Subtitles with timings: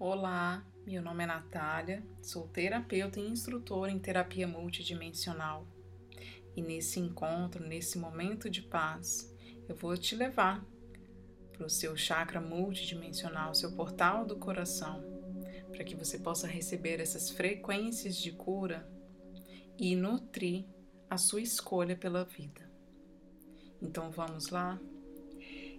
[0.00, 5.66] Olá, meu nome é Natália, sou terapeuta e instrutora em terapia multidimensional.
[6.54, 9.34] E nesse encontro, nesse momento de paz,
[9.68, 10.64] eu vou te levar
[11.52, 15.02] para o seu chakra multidimensional, seu portal do coração,
[15.72, 18.88] para que você possa receber essas frequências de cura
[19.76, 20.64] e nutrir
[21.10, 22.70] a sua escolha pela vida.
[23.82, 24.78] Então vamos lá?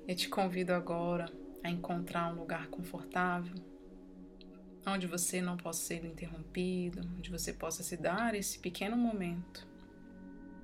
[0.06, 1.32] Eu te convido agora
[1.64, 3.69] a encontrar um lugar confortável
[4.94, 9.68] onde você não possa ser interrompido, onde você possa se dar esse pequeno momento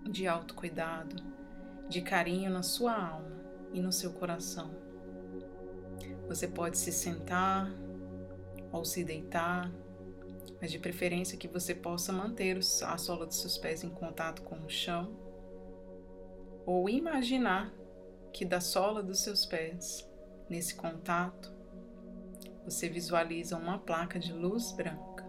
[0.04, 1.16] de autocuidado,
[1.90, 3.36] de carinho na sua alma
[3.74, 4.74] e no seu coração.
[6.28, 7.72] Você pode se sentar
[8.72, 9.72] ou se deitar,
[10.62, 14.56] mas de preferência que você possa manter a sola dos seus pés em contato com
[14.58, 15.16] o chão,
[16.66, 17.72] ou imaginar
[18.34, 20.10] que da sola dos seus pés,
[20.50, 21.55] nesse contato,
[22.66, 25.24] você visualiza uma placa de luz branca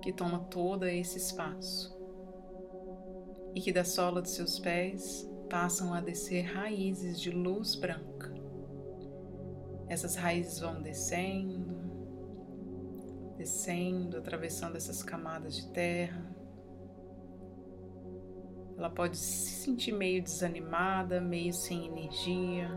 [0.00, 1.94] que toma todo esse espaço
[3.54, 8.34] e que da sola dos seus pés passam a descer raízes de luz branca.
[9.88, 11.76] Essas raízes vão descendo,
[13.36, 16.34] descendo, atravessando essas camadas de terra.
[18.76, 22.68] Ela pode se sentir meio desanimada, meio sem energia,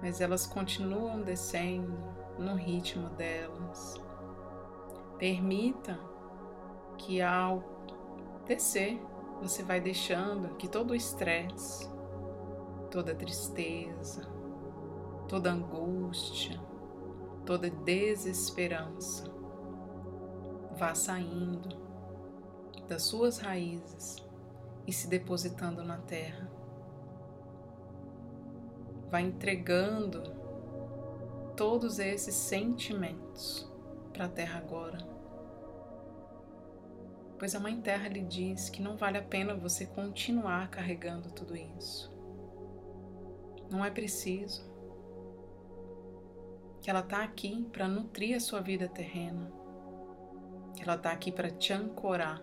[0.00, 4.00] mas elas continuam descendo no ritmo delas.
[5.18, 5.98] Permita
[6.98, 7.62] que ao
[8.46, 9.00] descer,
[9.40, 11.88] você vai deixando que todo o estresse,
[12.90, 14.28] toda tristeza,
[15.28, 16.60] toda angústia,
[17.44, 19.32] toda desesperança
[20.76, 21.76] vá saindo
[22.88, 24.16] das suas raízes
[24.86, 26.50] e se depositando na terra.
[29.10, 30.41] Vai entregando
[31.56, 33.70] todos esses sentimentos
[34.12, 34.98] para a Terra agora.
[37.38, 41.56] Pois a Mãe Terra lhe diz que não vale a pena você continuar carregando tudo
[41.56, 42.12] isso.
[43.70, 44.70] Não é preciso.
[46.80, 49.50] Que ela está aqui para nutrir a sua vida terrena.
[50.76, 52.40] Que ela está aqui para te ancorar,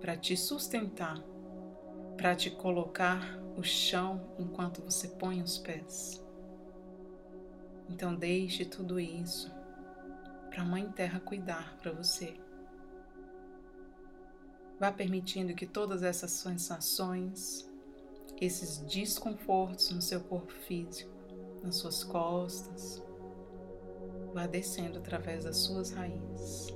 [0.00, 1.18] para te sustentar,
[2.16, 6.27] para te colocar o chão enquanto você põe os pés.
[7.88, 9.50] Então deixe tudo isso
[10.50, 12.36] para a Mãe Terra cuidar para você.
[14.78, 17.68] Vá permitindo que todas essas sensações,
[18.40, 21.10] esses desconfortos no seu corpo físico,
[21.62, 23.02] nas suas costas,
[24.32, 26.68] vá descendo através das suas raízes.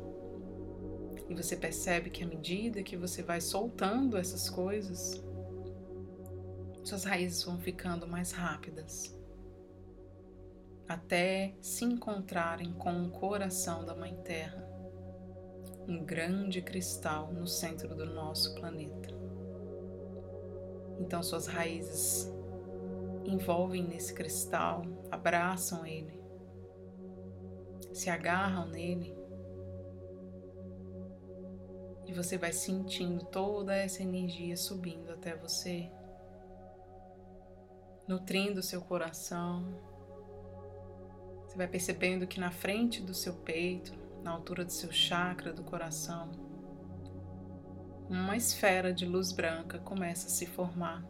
[1.29, 5.23] E você percebe que à medida que você vai soltando essas coisas,
[6.83, 9.22] suas raízes vão ficando mais rápidas
[10.89, 14.69] até se encontrarem com o coração da Mãe Terra,
[15.87, 19.09] um grande cristal no centro do nosso planeta.
[21.01, 22.31] Então suas raízes
[23.25, 26.21] envolvem nesse cristal, abraçam ele,
[27.93, 29.17] se agarram nele
[32.07, 35.91] e você vai sentindo toda essa energia subindo até você,
[38.07, 39.92] nutrindo seu coração
[41.53, 43.93] você vai percebendo que na frente do seu peito,
[44.23, 46.33] na altura do seu chakra do coração,
[48.09, 51.07] uma esfera de luz branca começa a se formar.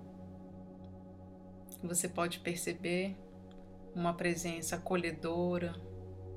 [1.81, 3.17] Você pode perceber
[3.95, 5.75] uma presença acolhedora,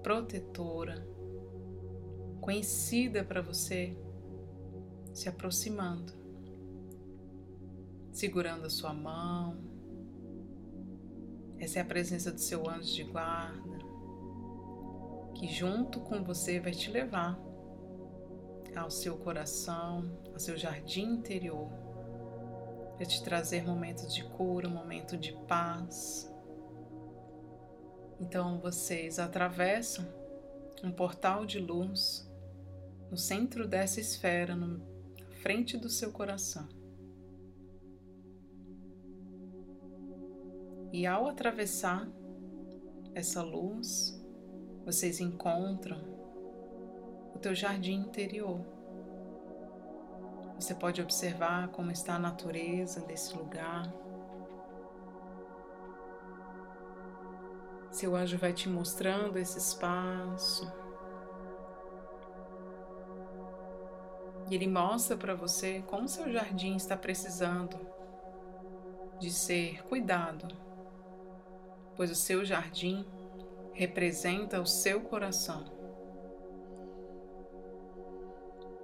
[0.03, 1.03] protetora,
[2.39, 3.97] conhecida para você,
[5.15, 6.13] se aproximando,
[8.11, 9.57] segurando a sua mão.
[11.57, 13.74] Essa é a presença do seu anjo de guarda
[15.35, 17.37] que junto com você vai te levar
[18.75, 21.69] ao seu coração, ao seu jardim interior,
[22.95, 26.31] para te trazer momentos de cura, momento de paz.
[28.19, 30.05] Então vocês atravessam
[30.83, 32.29] um portal de luz
[33.11, 34.79] no centro dessa esfera, na
[35.41, 36.67] frente do seu coração.
[40.91, 42.09] E ao atravessar
[43.13, 44.24] essa luz,
[44.85, 45.97] vocês encontram
[47.33, 48.61] o teu jardim interior.
[50.59, 53.91] Você pode observar como está a natureza desse lugar.
[57.89, 60.71] Seu anjo vai te mostrando esse espaço.
[64.47, 67.79] E ele mostra para você como seu jardim está precisando
[69.19, 70.47] de ser cuidado,
[71.95, 73.03] pois o seu jardim
[73.75, 75.65] representa o seu coração.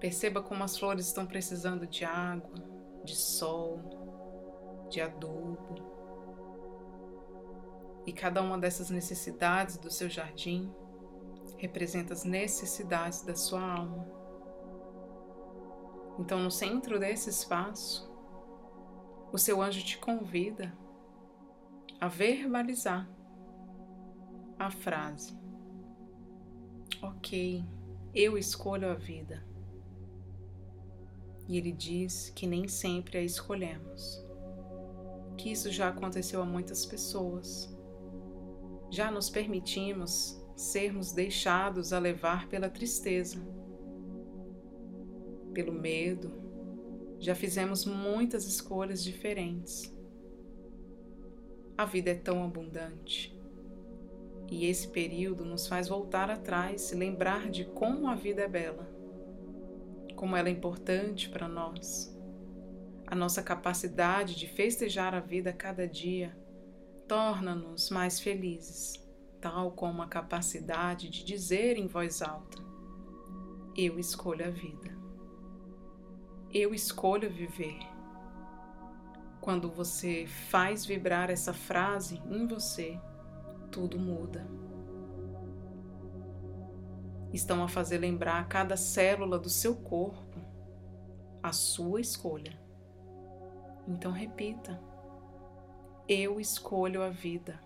[0.01, 2.53] Perceba como as flores estão precisando de água,
[3.03, 5.89] de sol, de adubo.
[8.05, 10.69] E cada uma dessas necessidades do seu jardim
[11.57, 14.05] representa as necessidades da sua alma.
[16.19, 18.11] Então, no centro desse espaço,
[19.31, 20.77] o seu anjo te convida
[21.99, 23.07] a verbalizar
[24.65, 25.33] a frase:
[27.01, 27.63] Ok,
[28.13, 29.43] eu escolho a vida.
[31.47, 34.23] E ele diz que nem sempre a escolhemos,
[35.37, 37.75] que isso já aconteceu a muitas pessoas.
[38.89, 43.41] Já nos permitimos sermos deixados a levar pela tristeza,
[45.53, 46.31] pelo medo.
[47.19, 49.93] Já fizemos muitas escolhas diferentes.
[51.77, 53.40] A vida é tão abundante.
[54.51, 59.01] E esse período nos faz voltar atrás e lembrar de como a vida é bela
[60.21, 62.15] como ela é importante para nós.
[63.07, 66.38] A nossa capacidade de festejar a vida cada dia
[67.07, 69.03] torna-nos mais felizes,
[69.42, 72.62] tal como a capacidade de dizer em voz alta:
[73.75, 74.95] Eu escolho a vida.
[76.54, 77.80] Eu escolho viver.
[79.42, 83.00] Quando você faz vibrar essa frase em você,
[83.71, 84.45] tudo muda
[87.33, 90.39] estão a fazer lembrar cada célula do seu corpo
[91.41, 92.59] a sua escolha.
[93.88, 94.79] Então repita:
[96.07, 97.59] Eu escolho a vida.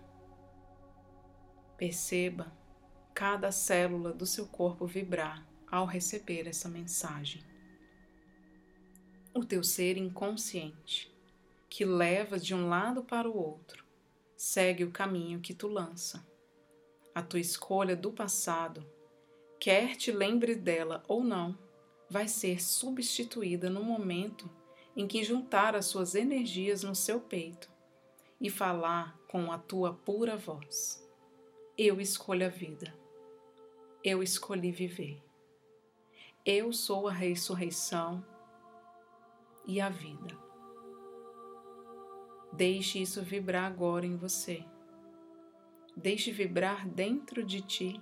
[1.76, 2.52] Perceba
[3.12, 7.42] cada célula do seu corpo vibrar ao receber essa mensagem.
[9.34, 11.14] O teu ser inconsciente,
[11.68, 13.85] que leva de um lado para o outro,
[14.36, 16.26] segue o caminho que tu lança.
[17.14, 18.86] A tua escolha do passado
[19.58, 21.56] quer te lembre dela ou não,
[22.08, 24.50] vai ser substituída no momento
[24.94, 27.70] em que juntar as suas energias no seu peito
[28.40, 31.02] e falar com a tua pura voz.
[31.76, 32.94] Eu escolho a vida.
[34.02, 35.22] Eu escolhi viver.
[36.44, 38.24] Eu sou a ressurreição
[39.66, 40.45] e a vida.
[42.56, 44.64] Deixe isso vibrar agora em você.
[45.94, 48.00] Deixe vibrar dentro de ti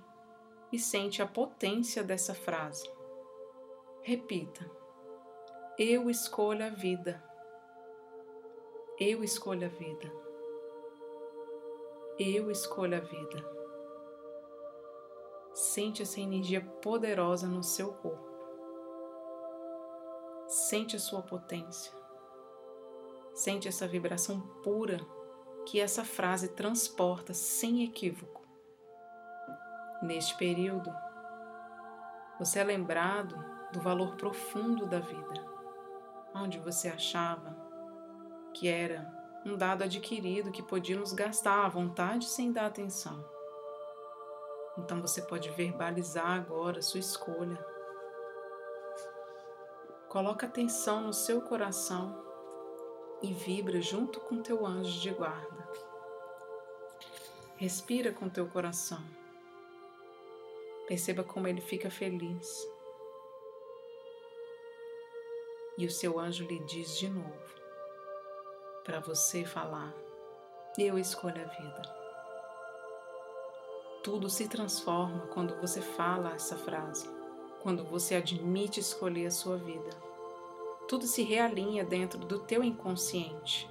[0.71, 2.89] e sente a potência dessa frase.
[4.01, 4.65] Repita:
[5.77, 7.21] Eu escolho a vida.
[9.01, 10.13] Eu escolho a vida.
[12.17, 13.55] Eu escolho a vida.
[15.53, 18.33] Sente essa energia poderosa no seu corpo.
[20.47, 22.04] Sente a sua potência.
[23.35, 25.01] Sente essa vibração pura
[25.67, 28.43] que essa frase transporta sem equívoco.
[30.03, 30.95] Neste período,
[32.39, 33.35] você é lembrado
[33.73, 35.45] do valor profundo da vida,
[36.33, 37.57] onde você achava
[38.55, 39.13] que era
[39.45, 43.29] um dado adquirido que podíamos gastar à vontade sem dar atenção.
[44.79, 47.59] Então você pode verbalizar agora sua escolha.
[50.09, 52.34] Coloca atenção no seu coração
[53.25, 55.67] e vibra junto com teu anjo de guarda.
[57.57, 59.03] Respira com teu coração.
[60.87, 62.69] Perceba como ele fica feliz.
[65.79, 67.51] E o seu anjo lhe diz de novo,
[68.85, 69.95] para você falar:
[70.77, 71.83] Eu escolho a vida.
[74.03, 77.09] Tudo se transforma quando você fala essa frase,
[77.63, 80.14] quando você admite escolher a sua vida.
[80.89, 83.71] Tudo se realinha dentro do teu inconsciente.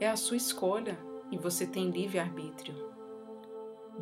[0.00, 0.98] É a sua escolha
[1.30, 2.88] e você tem livre arbítrio.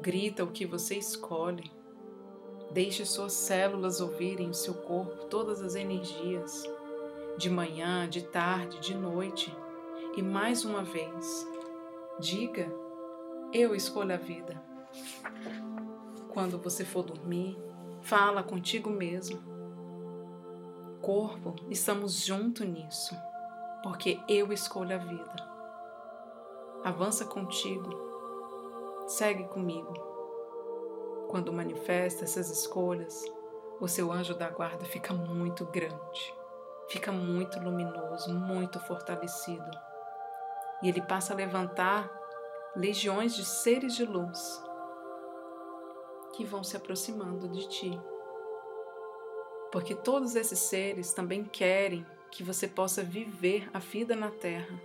[0.01, 1.71] Grita o que você escolhe
[2.71, 6.63] Deixe suas células ouvirem o seu corpo todas as energias,
[7.39, 9.57] de manhã, de tarde, de noite.
[10.17, 11.47] E mais uma vez,
[12.19, 12.71] diga:
[13.53, 14.63] Eu escolho a vida.
[16.29, 17.57] Quando você for dormir,
[18.03, 19.56] fala contigo mesmo.
[21.01, 23.17] Corpo, estamos juntos nisso,
[23.83, 25.37] porque eu escolho a vida.
[26.85, 27.91] Avança contigo,
[29.07, 29.93] segue comigo
[31.29, 33.25] quando manifesta essas escolhas,
[33.81, 36.35] o seu anjo da guarda fica muito grande,
[36.89, 39.71] fica muito luminoso, muito fortalecido.
[40.83, 42.11] E ele passa a levantar
[42.75, 44.63] legiões de seres de luz
[46.35, 48.01] que vão se aproximando de ti.
[49.73, 54.81] Porque todos esses seres também querem que você possa viver a vida na terra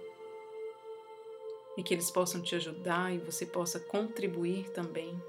[1.77, 5.21] e que eles possam te ajudar e você possa contribuir também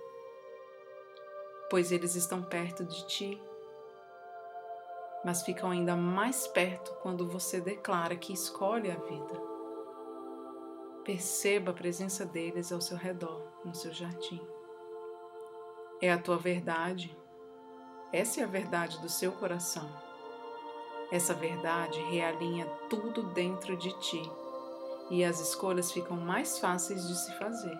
[1.73, 3.42] pois eles estão perto de ti.
[5.25, 9.40] mas ficam ainda mais perto quando você declara que escolhe a vida.
[11.02, 14.44] Perceba a presença deles ao seu redor, no seu jardim.
[16.02, 17.16] É a tua verdade.
[18.12, 19.88] Essa é a verdade do seu coração.
[21.11, 24.31] Essa verdade realinha tudo dentro de ti
[25.09, 27.78] e as escolhas ficam mais fáceis de se fazer.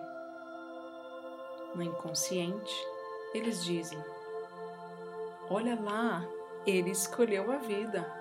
[1.75, 2.75] No inconsciente,
[3.33, 3.97] eles dizem:
[5.51, 6.25] Olha lá,
[6.65, 8.11] ele escolheu a vida.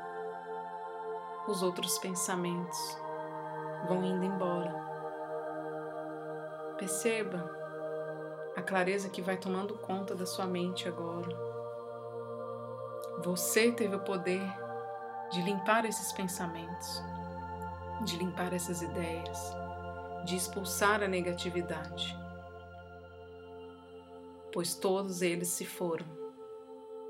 [1.49, 2.79] Os outros pensamentos
[3.89, 4.73] vão indo embora.
[6.77, 7.51] Perceba
[8.55, 11.52] a clareza que vai tomando conta da sua mente agora.
[13.25, 14.43] Você teve o poder
[15.31, 17.01] de limpar esses pensamentos,
[18.05, 19.39] de limpar essas ideias,
[20.25, 22.19] de expulsar a negatividade,
[24.53, 26.05] pois todos eles se foram.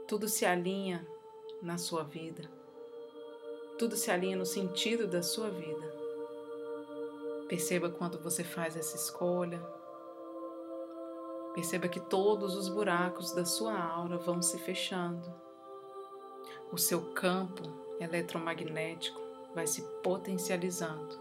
[0.07, 1.07] Tudo se alinha
[1.63, 2.47] na sua vida.
[3.79, 5.95] Tudo se alinha no sentido da sua vida.
[7.49, 9.63] Perceba quando você faz essa escolha.
[11.55, 15.52] Perceba que todos os buracos da sua aura vão se fechando.
[16.73, 17.63] O seu campo
[18.01, 19.21] eletromagnético
[19.55, 21.21] vai se potencializando.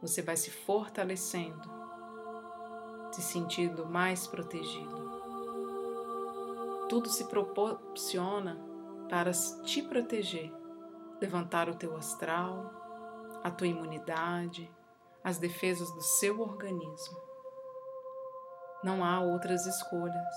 [0.00, 1.70] Você vai se fortalecendo,
[3.12, 5.12] se sentindo mais protegido.
[6.88, 8.58] Tudo se proporciona
[9.08, 9.32] para
[9.64, 10.52] te proteger,
[11.20, 12.70] levantar o teu astral,
[13.42, 14.70] a tua imunidade,
[15.22, 17.18] as defesas do seu organismo.
[18.82, 20.36] Não há outras escolhas.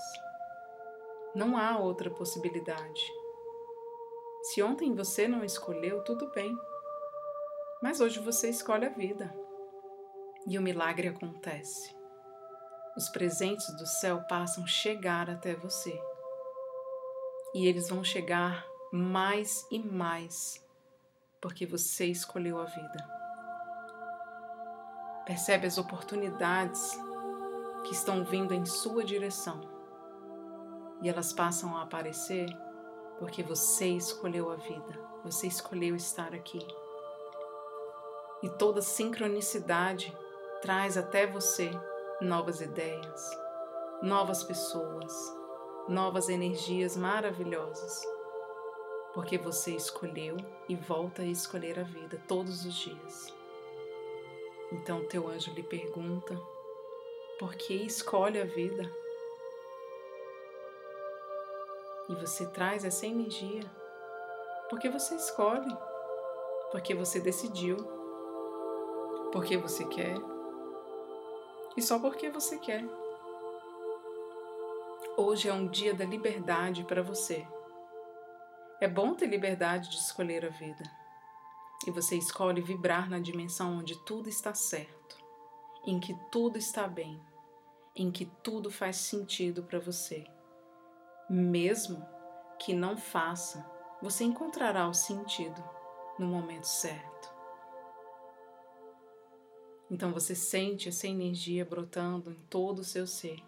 [1.34, 3.12] Não há outra possibilidade.
[4.42, 6.56] Se ontem você não escolheu, tudo bem.
[7.82, 9.34] Mas hoje você escolhe a vida.
[10.46, 11.94] E o milagre acontece.
[12.96, 16.00] Os presentes do céu passam a chegar até você
[17.54, 20.64] e eles vão chegar mais e mais
[21.40, 23.18] porque você escolheu a vida.
[25.24, 26.98] Percebe as oportunidades
[27.84, 29.60] que estão vindo em sua direção
[31.00, 32.48] e elas passam a aparecer
[33.18, 36.64] porque você escolheu a vida, você escolheu estar aqui.
[38.42, 40.16] E toda sincronicidade
[40.62, 41.70] traz até você
[42.20, 43.30] novas ideias,
[44.02, 45.12] novas pessoas,
[45.88, 48.02] novas energias maravilhosas,
[49.14, 50.36] porque você escolheu
[50.68, 53.34] e volta a escolher a vida todos os dias.
[54.70, 56.38] Então teu anjo lhe pergunta:
[57.38, 58.88] por que escolhe a vida?
[62.08, 63.62] E você traz essa energia
[64.70, 65.74] porque você escolhe,
[66.70, 67.76] porque você decidiu,
[69.32, 70.16] porque você quer
[71.78, 72.84] e só porque você quer.
[75.16, 77.46] Hoje é um dia da liberdade para você.
[78.80, 80.82] É bom ter liberdade de escolher a vida.
[81.86, 85.16] E você escolhe vibrar na dimensão onde tudo está certo,
[85.84, 87.20] em que tudo está bem,
[87.94, 90.26] em que tudo faz sentido para você.
[91.28, 92.06] Mesmo
[92.58, 93.64] que não faça,
[94.02, 95.62] você encontrará o sentido
[96.18, 97.28] no momento certo.
[99.90, 103.42] Então você sente essa energia brotando em todo o seu ser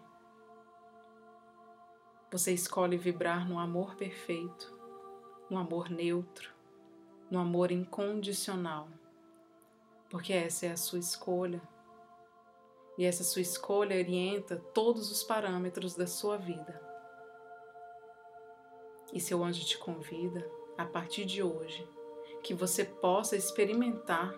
[2.31, 4.73] você escolhe vibrar no amor perfeito,
[5.49, 6.49] no amor neutro,
[7.29, 8.87] no amor incondicional,
[10.09, 11.61] porque essa é a sua escolha.
[12.97, 16.90] E essa sua escolha orienta todos os parâmetros da sua vida.
[19.13, 21.87] E seu anjo te convida, a partir de hoje,
[22.43, 24.33] que você possa experimentar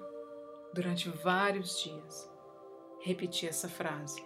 [0.74, 2.30] durante vários dias
[3.00, 4.26] repetir essa frase.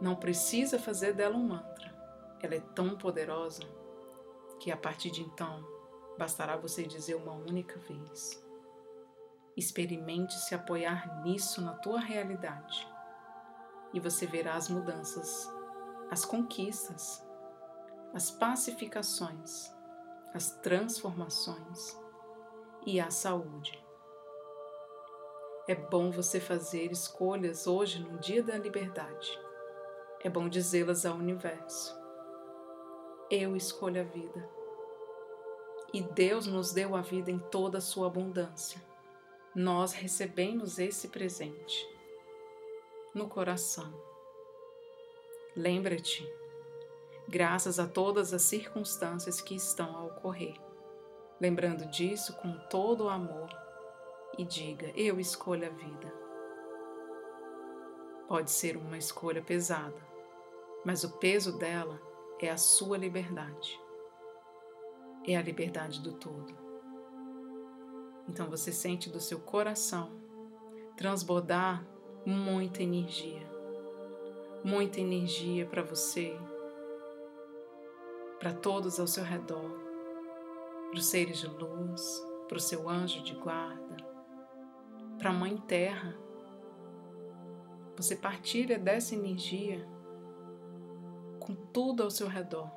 [0.00, 1.88] Não precisa fazer dela um mantra
[2.40, 3.62] ela é tão poderosa
[4.60, 5.64] que a partir de então
[6.16, 8.44] bastará você dizer uma única vez.
[9.56, 12.86] Experimente se apoiar nisso na tua realidade
[13.92, 15.50] e você verá as mudanças,
[16.10, 17.24] as conquistas,
[18.12, 19.72] as pacificações,
[20.34, 21.96] as transformações
[22.86, 23.82] e a saúde.
[25.66, 29.38] É bom você fazer escolhas hoje no dia da liberdade.
[30.22, 31.98] É bom dizê-las ao universo
[33.30, 34.48] eu escolho a vida.
[35.92, 38.82] E Deus nos deu a vida em toda a sua abundância.
[39.54, 41.86] Nós recebemos esse presente
[43.14, 43.92] no coração.
[45.54, 46.26] Lembra-te,
[47.28, 50.56] graças a todas as circunstâncias que estão a ocorrer.
[51.38, 53.48] Lembrando disso com todo o amor
[54.38, 56.12] e diga: Eu escolho a vida.
[58.26, 59.96] Pode ser uma escolha pesada,
[60.84, 62.00] mas o peso dela
[62.40, 63.78] é a sua liberdade.
[65.26, 66.54] é a liberdade do todo.
[68.26, 70.10] Então você sente do seu coração
[70.96, 71.86] transbordar
[72.24, 73.46] muita energia,
[74.64, 76.34] muita energia para você,
[78.38, 79.70] para todos ao seu redor,
[80.90, 83.96] para os seres de luz, para o seu anjo de guarda,
[85.18, 86.16] para a Mãe Terra.
[87.96, 89.86] Você partilha dessa energia
[91.40, 92.70] com tudo ao seu redor.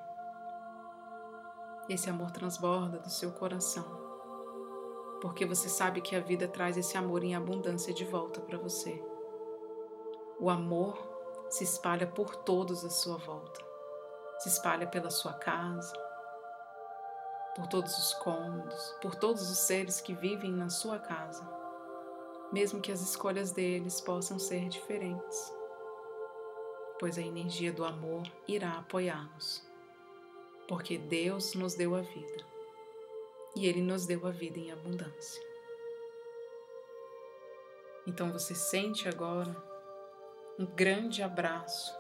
[1.88, 3.86] Esse amor transborda do seu coração,
[5.22, 9.04] porque você sabe que a vida traz esse amor em abundância de volta para você.
[10.40, 10.98] O amor
[11.50, 13.71] se espalha por todos à sua volta,
[14.42, 15.94] se espalha pela sua casa,
[17.56, 21.48] por todos os cômodos, por todos os seres que vivem na sua casa,
[22.52, 25.54] mesmo que as escolhas deles possam ser diferentes,
[27.00, 29.72] pois a energia do amor irá apoiá-los
[30.72, 32.46] porque Deus nos deu a vida
[33.58, 35.44] e Ele nos deu a vida em abundância.
[38.08, 39.54] Então você sente agora
[40.58, 41.94] um grande abraço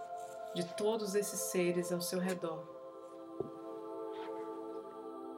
[0.53, 2.63] de todos esses seres ao seu redor.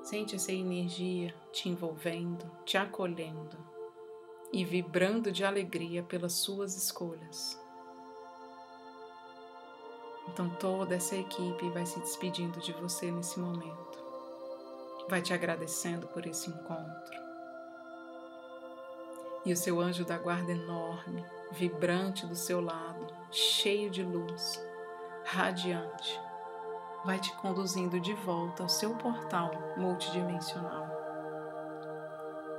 [0.02, 3.58] Sente essa energia te envolvendo, te acolhendo
[4.52, 7.60] e vibrando de alegria pelas suas escolhas.
[10.28, 14.04] Então toda essa equipe vai se despedindo de você nesse momento.
[15.10, 17.24] Vai te agradecendo por esse encontro.
[19.46, 24.62] E o seu anjo da guarda enorme, vibrante do seu lado, cheio de luz,
[25.34, 26.22] radiante,
[27.04, 30.88] vai te conduzindo de volta ao seu portal multidimensional,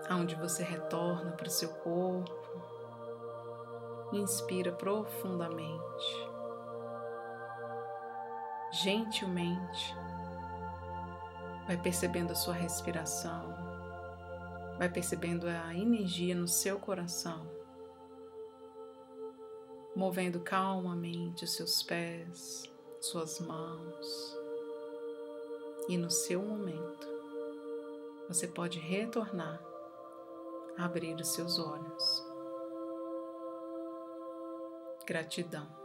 [0.08, 2.34] aonde você retorna para o seu corpo,
[4.12, 6.34] inspira profundamente
[8.82, 9.96] gentilmente.
[11.66, 13.54] Vai percebendo a sua respiração,
[14.78, 17.46] vai percebendo a energia no seu coração,
[19.94, 22.64] movendo calmamente os seus pés,
[23.00, 24.36] suas mãos.
[25.88, 27.06] E no seu momento,
[28.28, 29.62] você pode retornar,
[30.76, 32.24] abrir os seus olhos.
[35.06, 35.83] Gratidão.